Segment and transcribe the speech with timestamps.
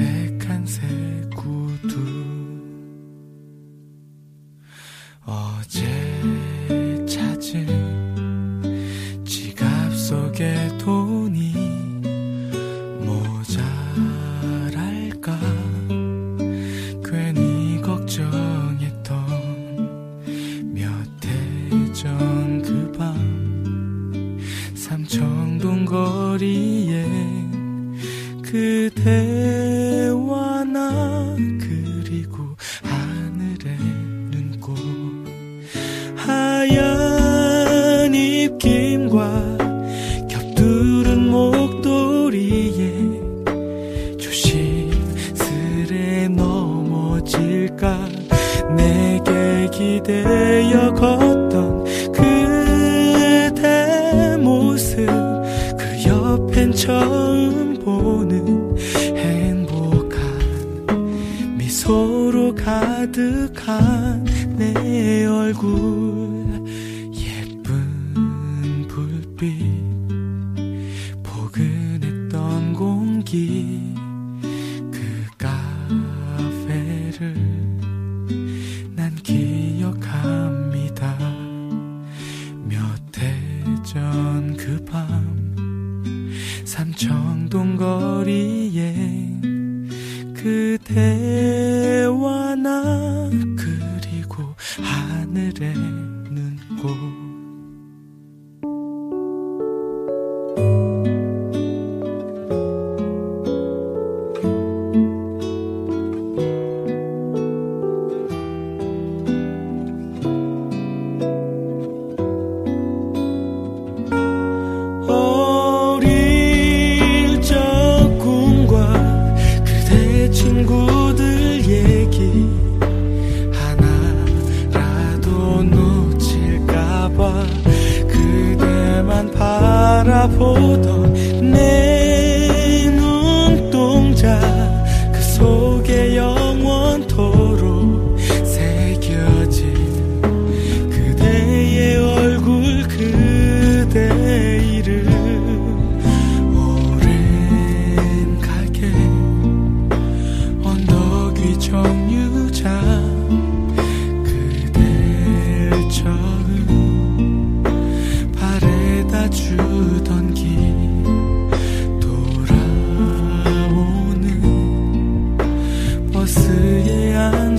[0.00, 0.80] 어색한 새
[1.36, 2.00] 구두.
[5.26, 6.39] 어제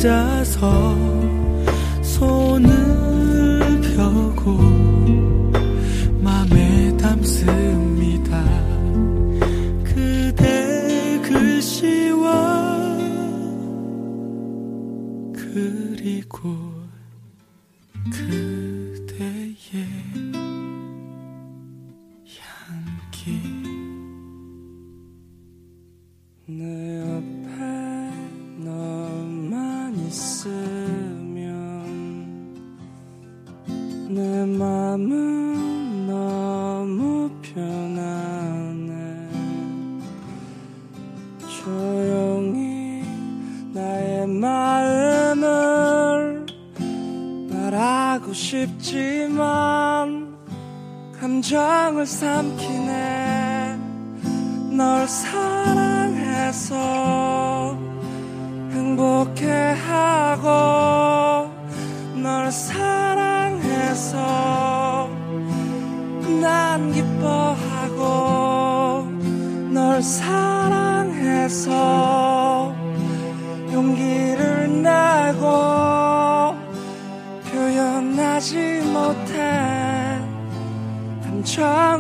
[0.01, 0.97] 혼자서
[2.01, 4.80] 손을 펴고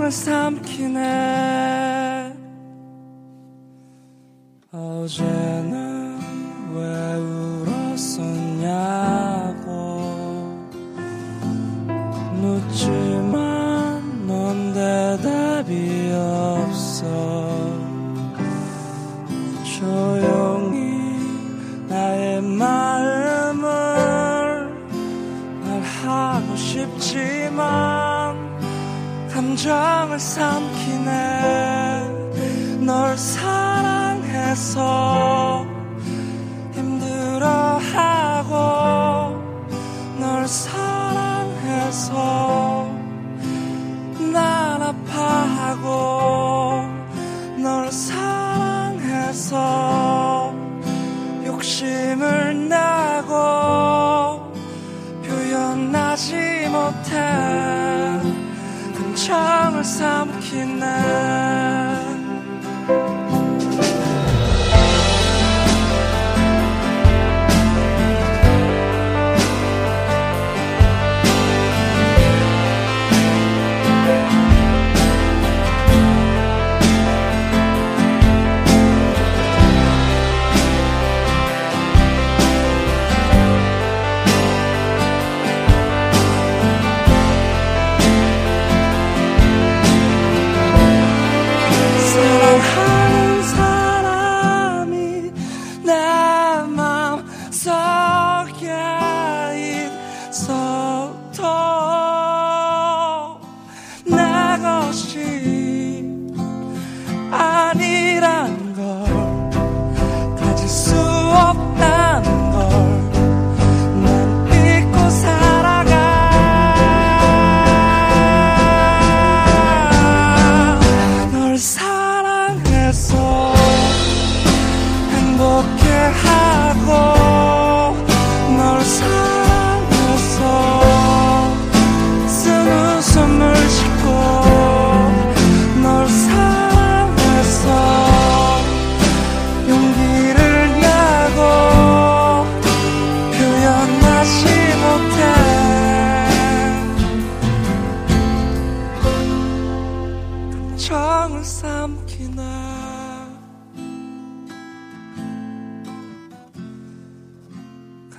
[0.01, 1.01] 사랑을 삼키네.
[4.71, 5.60] 어제
[30.21, 30.60] sound.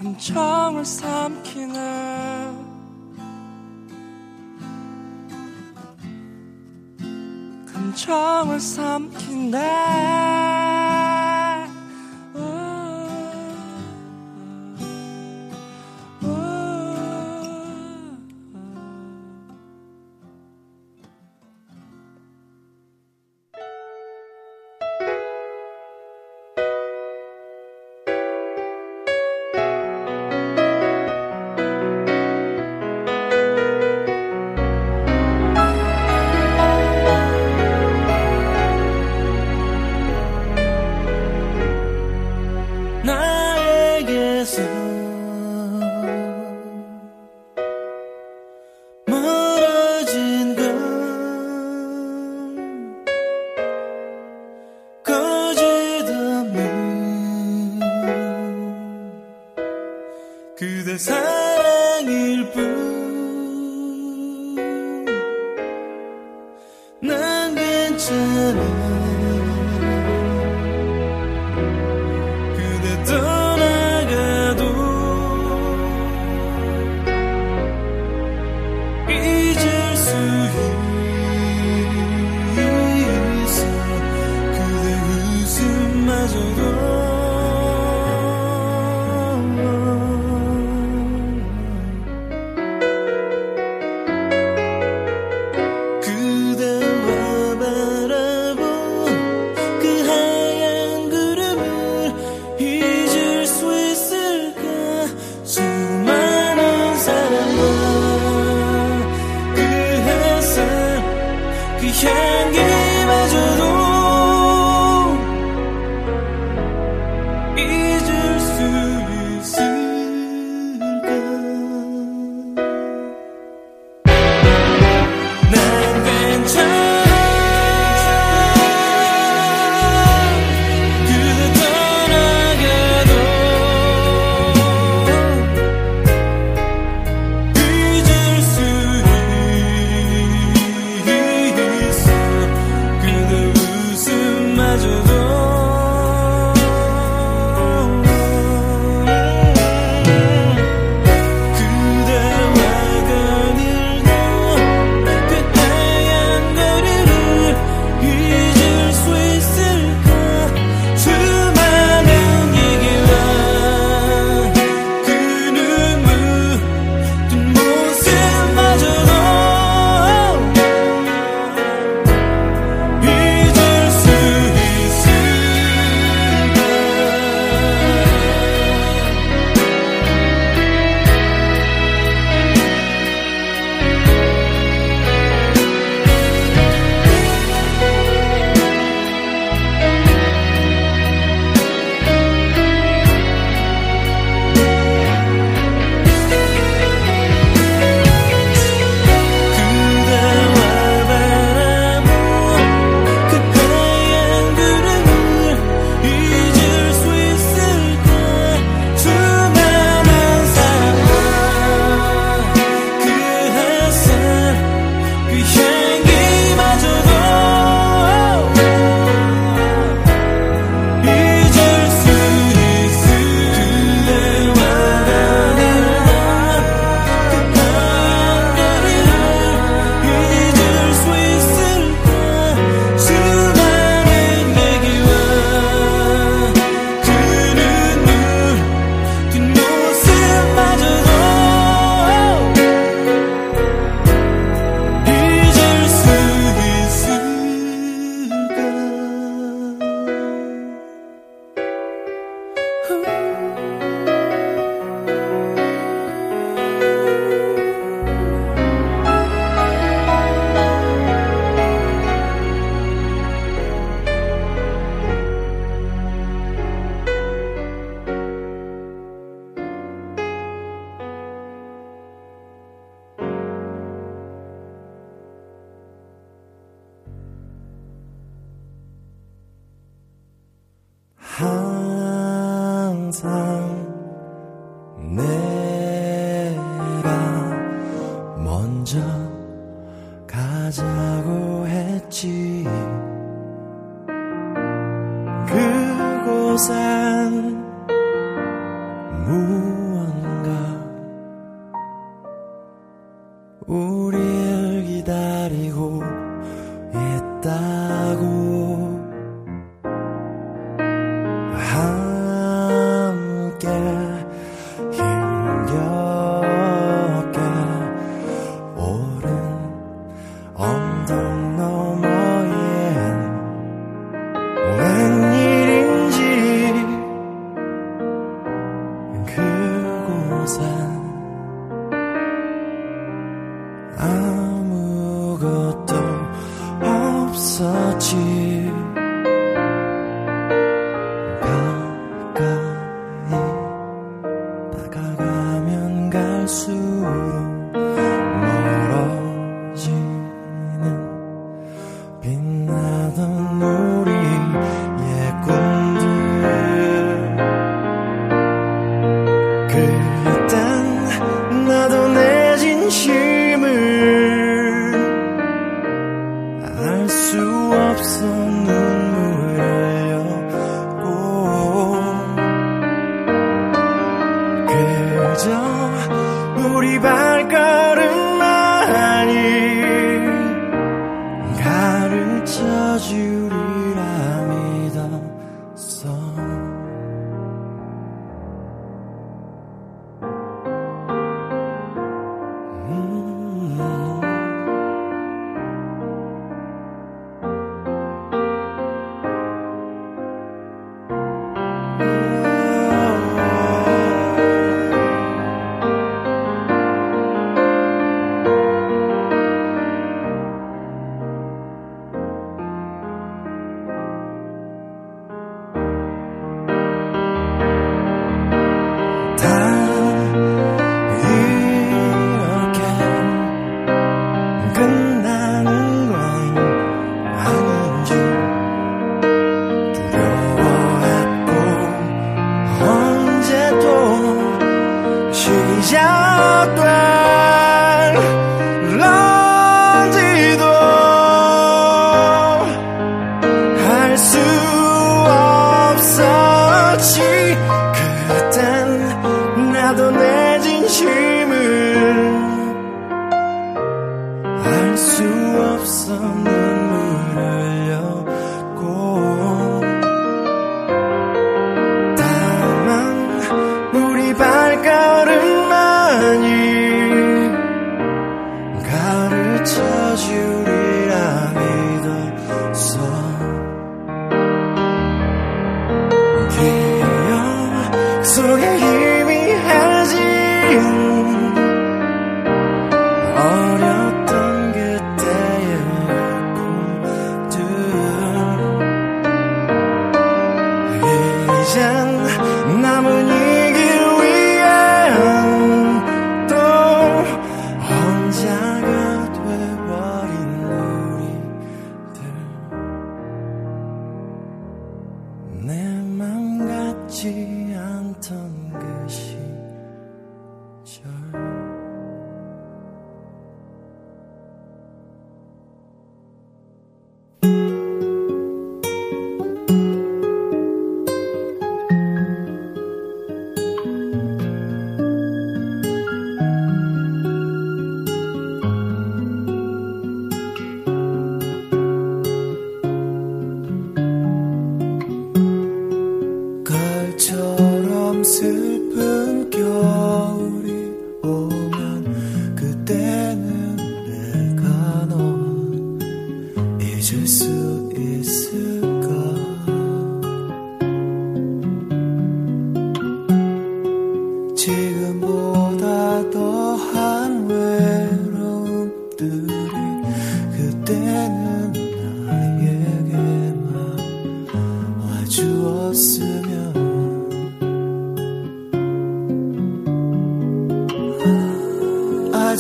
[0.02, 1.75] 함정을 삼키네
[7.73, 10.41] 감정을 삼키네
[80.04, 80.91] 是缘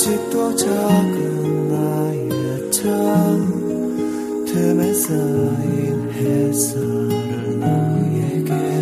[0.02, 8.81] 아직도 작은 나의 처음 틈에 쌓인 해설을 너에게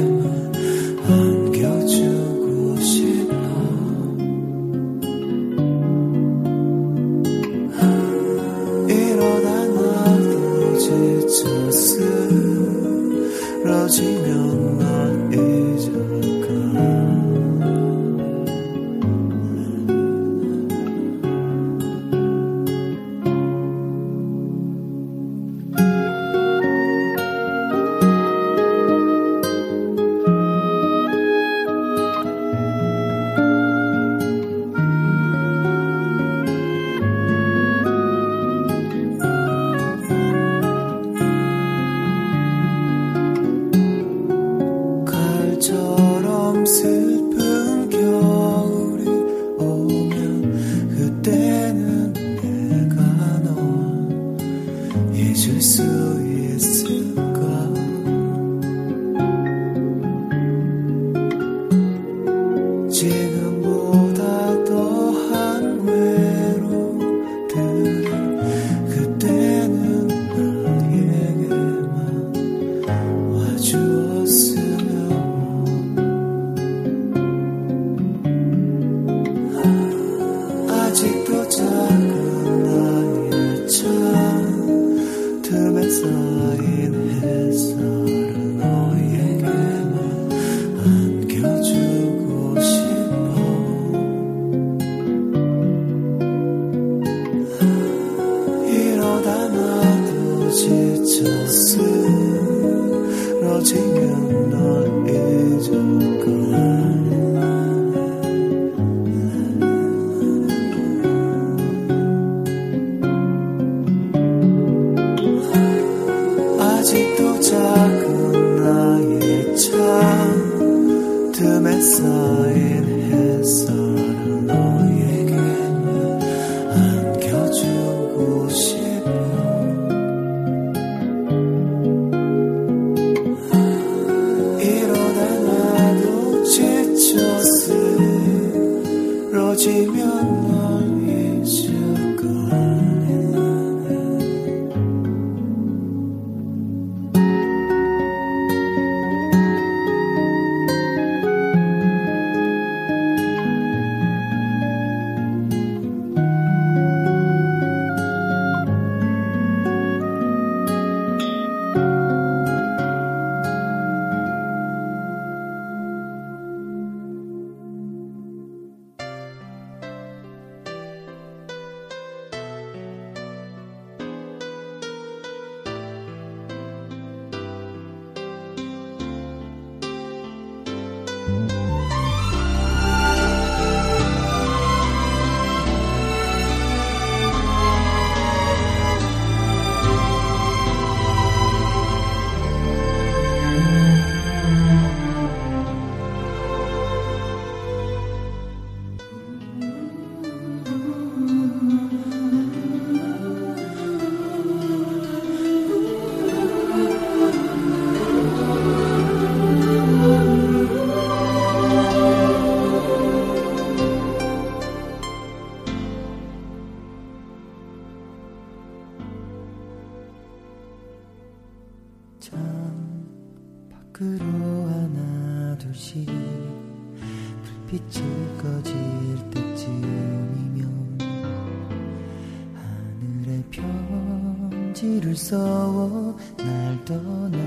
[234.80, 237.38] 편지를 써워 날 떠나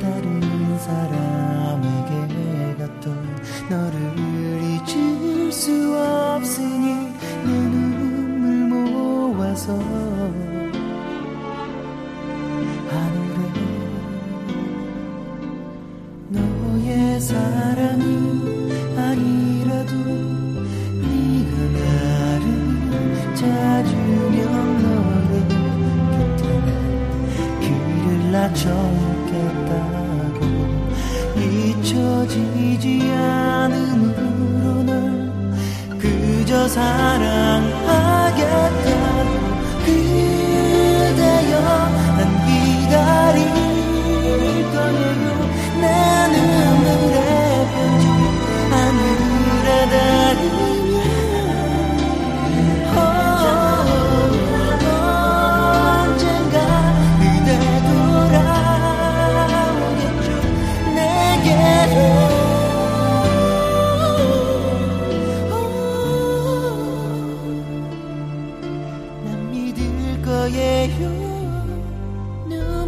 [0.00, 3.14] 다른 사람에게 갔던
[3.70, 6.94] 너를 잊을 수 없으니
[7.44, 9.78] 내 눈물 모아서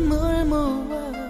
[0.05, 1.24] 눈물 모아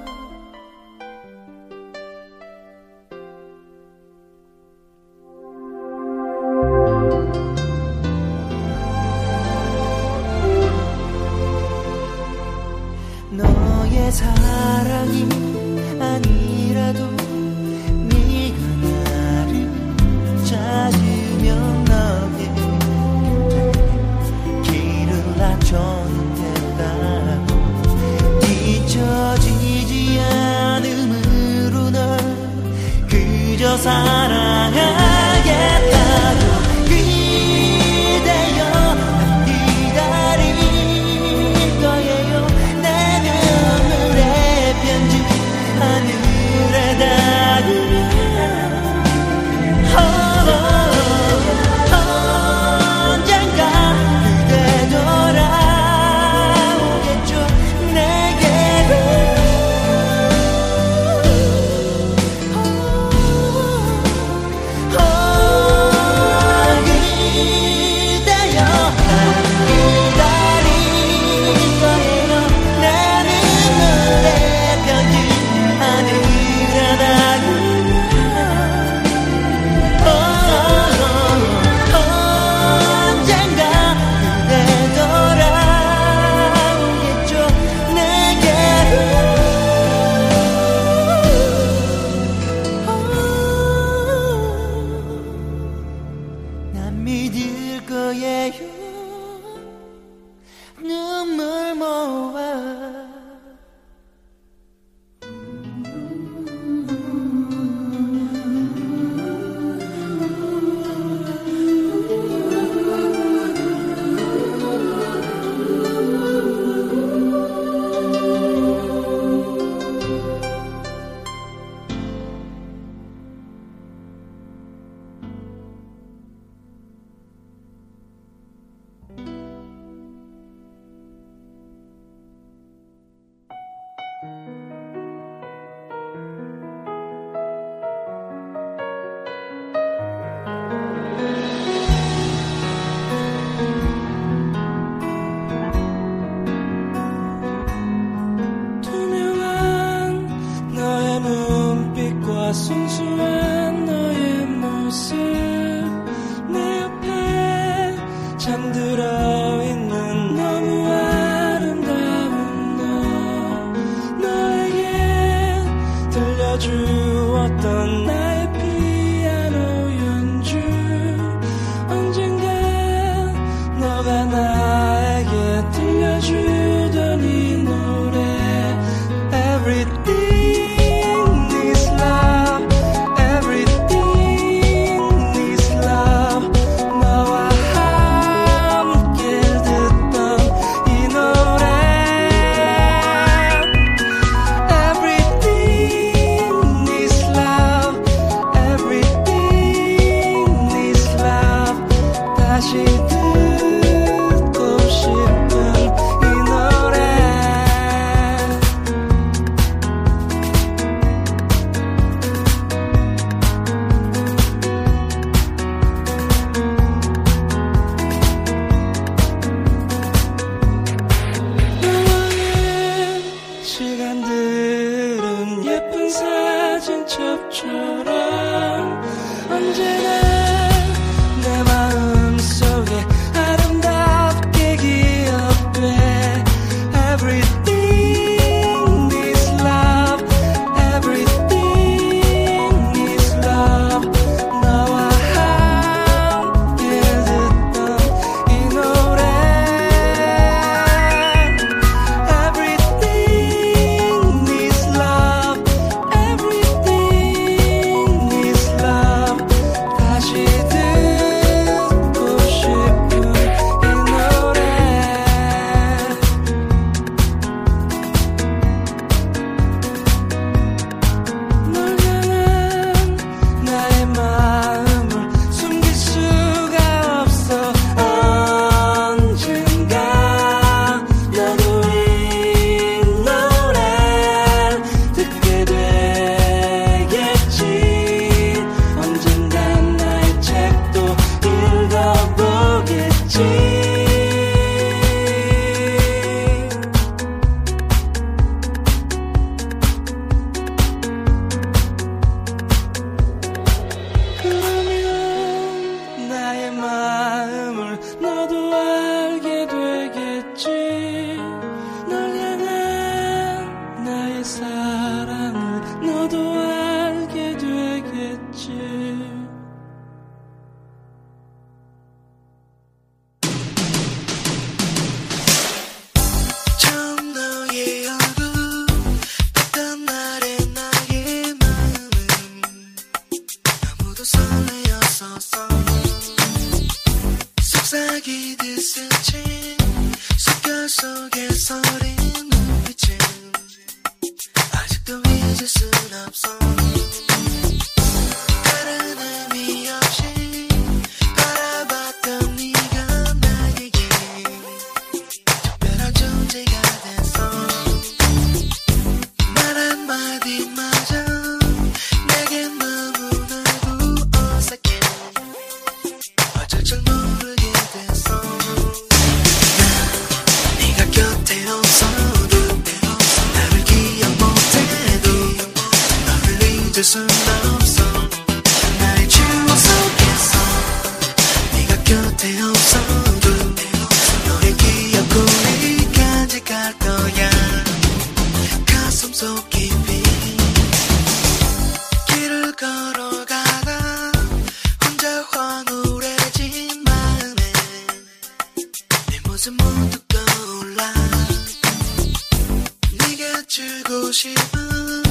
[403.75, 405.25] 주고 싶은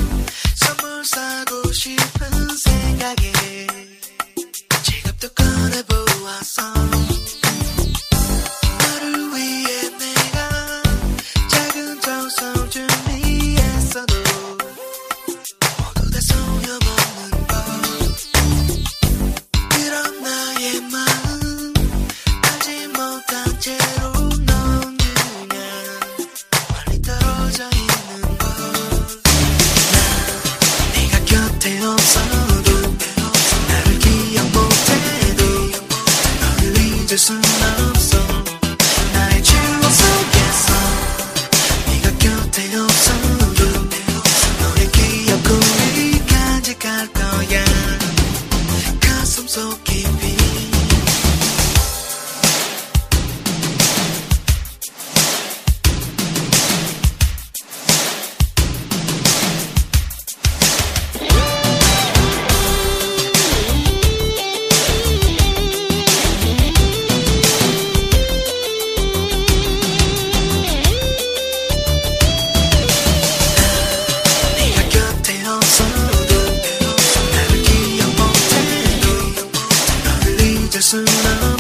[0.56, 3.32] 선물 사고 싶은 생각에
[4.84, 6.83] 지갑도 꺼내보았어.
[80.94, 81.53] listen now.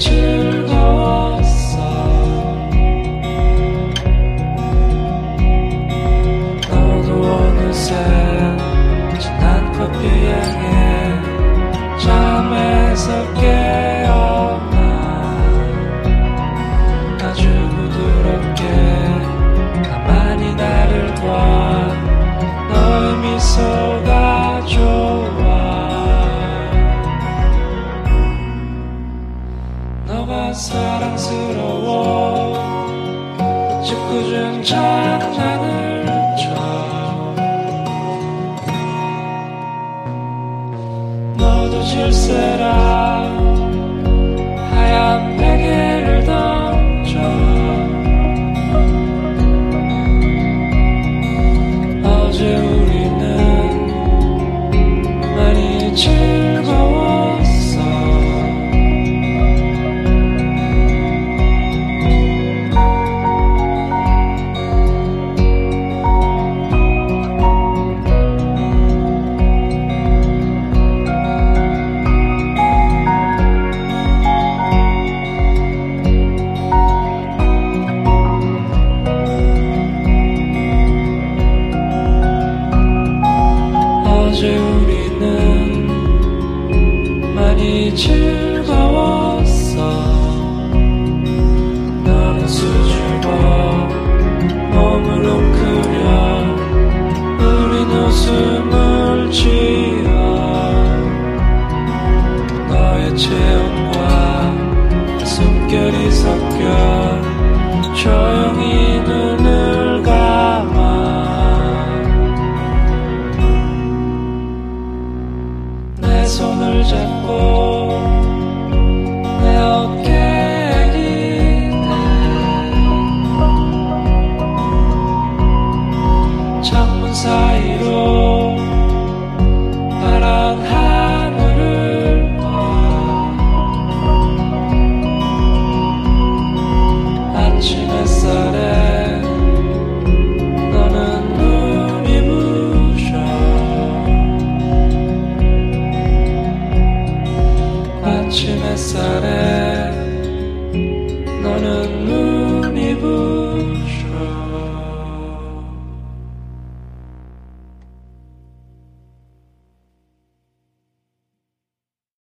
[0.00, 0.23] you.